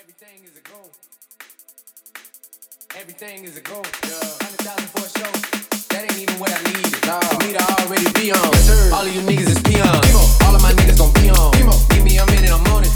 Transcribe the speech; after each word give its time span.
Everything 0.00 0.44
is 0.44 0.56
a 0.56 0.60
go. 0.60 0.78
Everything 2.94 3.42
is 3.44 3.56
a 3.56 3.60
go. 3.60 3.82
Hundred 3.82 4.62
thousand 4.62 4.88
for 4.94 5.02
a 5.02 5.08
show. 5.10 5.32
That 5.90 6.06
ain't 6.06 6.18
even 6.22 6.38
what 6.38 6.52
I 6.54 6.62
need. 6.70 6.86
For 7.02 7.38
me 7.42 7.52
to 7.58 7.62
already 7.82 8.06
be 8.14 8.30
on. 8.30 8.38
All 8.94 9.02
of 9.02 9.10
you 9.12 9.22
niggas 9.22 9.50
is 9.50 9.60
peons. 9.62 10.14
All 10.46 10.54
of 10.54 10.62
my 10.62 10.70
niggas 10.70 10.98
gon' 10.98 11.12
be 11.14 11.30
on. 11.30 11.50
Give 11.90 12.04
me 12.04 12.16
a 12.18 12.26
minute, 12.26 12.52
I'm 12.52 12.64
on 12.70 12.84
it. 12.84 12.92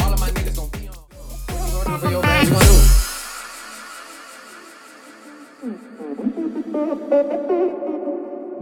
All 0.00 0.12
of 0.12 0.18
my 0.18 0.30
niggas 0.30 0.56
gon' 0.56 0.70
be 0.72 0.88
on. 0.88 0.96
What 0.96 1.60
you 1.60 1.72
gonna 1.76 1.84
do 1.84 1.98
for 2.00 2.10
your 2.10 2.22
man? 2.22 2.48
What 2.48 2.48
you 2.48 2.56
gonna 2.56 2.64
do? 2.64 2.80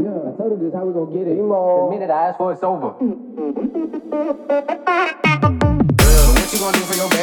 Yeah, 0.03 0.19
I 0.19 0.35
told 0.35 0.51
her 0.51 0.59
this 0.59 0.75
how 0.75 0.83
we 0.83 0.93
gonna 0.99 1.15
get 1.15 1.31
it. 1.31 1.39
The 1.39 1.89
minute 1.95 2.11
I 2.11 2.27
ask 2.27 2.39
for 2.39 2.51
it's 2.51 2.65
over. 2.65 2.99
Yeah, 6.03 6.27
what 6.35 6.53
you 6.53 6.59
gonna 6.59 6.75
do 6.75 6.85
for 6.91 6.97
your 6.99 7.14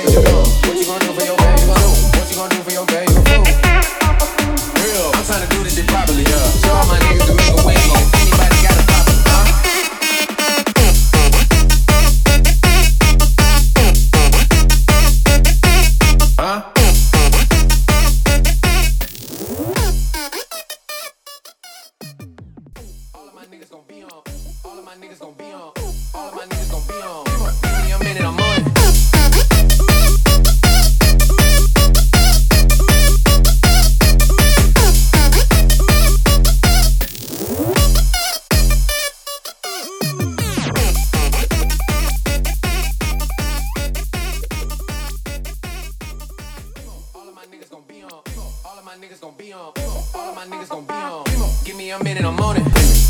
niggas 49.02 49.20
gon' 49.20 49.34
be 49.36 49.52
on. 49.52 49.74
All 50.14 50.30
of 50.30 50.36
my 50.36 50.46
niggas 50.46 50.70
gon' 50.70 50.86
be 50.86 50.94
on. 50.94 51.26
Give 51.66 51.76
me 51.76 51.90
a 51.90 52.04
minute, 52.04 52.24
I'm 52.24 52.40
on 52.40 52.58
it. 52.58 52.64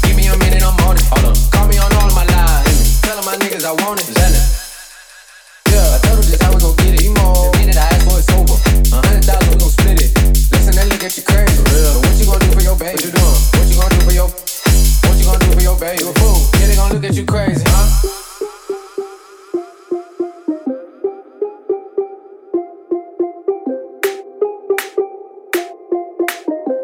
Give 0.03 0.15
me 0.15 0.27
a 0.27 0.37
minute, 0.37 0.63
I'm 0.63 0.79
on 0.87 0.95
it. 0.95 1.03
Hold 1.11 1.25
up. 1.25 1.51
Call 1.51 1.67
me 1.67 1.77
on 1.77 1.91
all 1.93 2.07
of 2.07 2.15
my 2.15 2.25
lines. 2.25 3.01
Tell 3.01 3.21
my 3.23 3.35
niggas 3.35 3.65
I 3.65 3.73
want 3.83 3.99
it. 3.99 4.70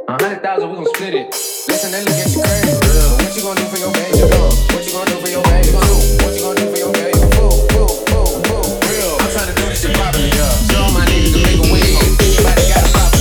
A 0.09 0.13
hundred 0.13 0.41
thousand, 0.41 0.69
we 0.69 0.75
gon' 0.77 0.85
split 0.95 1.13
it. 1.15 1.27
Listen, 1.67 1.91
they 1.91 1.99
look 1.99 2.15
at 2.15 2.31
you 2.31 2.39
crazy. 2.39 2.71
What 3.19 3.35
you 3.35 3.43
gon' 3.43 3.57
do 3.57 3.63
for 3.67 3.75
your 3.75 3.91
baby? 3.91 4.23
What 4.71 4.85
you 4.87 4.93
gon' 4.93 5.05
do 5.05 5.19
for 5.19 5.27
your 5.27 5.43
baby? 5.43 5.75
What 5.75 6.31
you 6.31 6.47
gon' 6.47 6.55
do 6.55 6.71
for 6.71 6.77
your 6.79 6.93
baby? 6.93 7.19
Fool, 7.35 7.67
fool, 7.75 7.91
fool, 8.07 8.39
fool. 8.47 8.79
Real. 8.87 9.19
I'm 9.19 9.27
do 9.51 9.67
this 9.67 9.83
my 10.95 11.03
niggas 11.11 11.35
make 11.43 11.59
a 11.59 11.67
win. 11.67 11.83
Everybody 12.23 12.71
got 12.71 12.87
a 12.87 12.91
problem. 12.95 13.19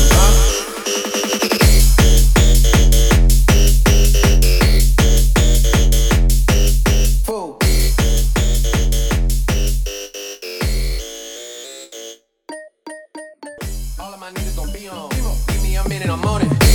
All 13.99 14.15
of 14.15 14.21
my 14.21 14.31
niggas 14.31 14.55
gon' 14.55 14.71
be 14.73 14.87
on. 14.87 15.11
Give 15.49 15.63
me 15.65 15.75
a 15.75 15.83
minute, 15.89 16.09
I'm 16.09 16.25
on 16.25 16.43
it. 16.43 16.66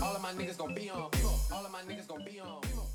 All 0.00 0.14
of 0.14 0.22
my 0.22 0.32
niggas 0.32 0.56
gon' 0.56 0.74
be 0.74 0.90
on. 0.90 1.10
All 1.52 1.64
of 1.64 1.72
my 1.72 1.80
niggas 1.82 2.06
gon' 2.06 2.24
be 2.24 2.40
on. 2.40 2.87